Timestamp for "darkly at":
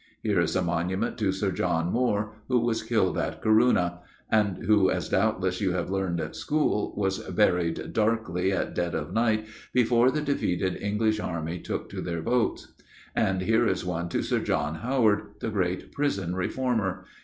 7.93-8.73